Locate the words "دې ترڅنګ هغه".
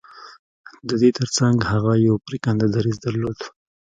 1.01-1.93